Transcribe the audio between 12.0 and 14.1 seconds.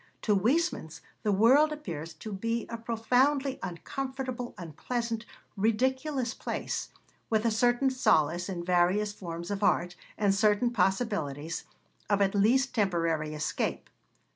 of at least temporary escape.